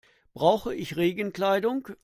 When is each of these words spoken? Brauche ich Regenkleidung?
Brauche 0.33 0.73
ich 0.73 0.97
Regenkleidung? 0.97 1.87